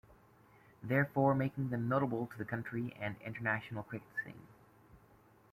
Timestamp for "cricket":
3.83-4.07